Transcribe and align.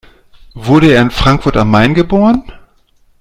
Wurde 0.55 0.93
er 0.93 1.03
in 1.03 1.11
Frankfurt 1.11 1.55
am 1.57 1.69
Main 1.69 1.93
geboren? 1.93 2.51